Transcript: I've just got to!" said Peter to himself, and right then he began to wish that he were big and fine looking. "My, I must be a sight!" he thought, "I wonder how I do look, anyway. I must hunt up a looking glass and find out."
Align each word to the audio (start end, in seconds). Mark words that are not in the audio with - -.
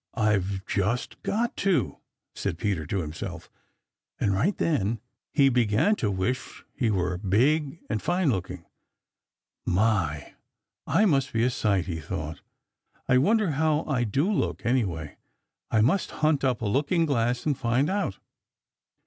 I've 0.15 0.65
just 0.65 1.21
got 1.21 1.55
to!" 1.57 1.99
said 2.33 2.57
Peter 2.57 2.87
to 2.87 3.01
himself, 3.01 3.51
and 4.19 4.33
right 4.33 4.57
then 4.57 4.99
he 5.31 5.47
began 5.47 5.95
to 5.97 6.09
wish 6.09 6.63
that 6.63 6.65
he 6.85 6.89
were 6.89 7.19
big 7.19 7.79
and 7.87 8.01
fine 8.01 8.31
looking. 8.31 8.65
"My, 9.63 10.33
I 10.87 11.05
must 11.05 11.31
be 11.31 11.43
a 11.43 11.51
sight!" 11.51 11.85
he 11.85 11.99
thought, 11.99 12.41
"I 13.07 13.19
wonder 13.19 13.51
how 13.51 13.83
I 13.83 14.03
do 14.03 14.33
look, 14.33 14.65
anyway. 14.65 15.17
I 15.69 15.81
must 15.81 16.09
hunt 16.25 16.43
up 16.43 16.63
a 16.63 16.65
looking 16.65 17.05
glass 17.05 17.45
and 17.45 17.55
find 17.55 17.87
out." 17.87 18.17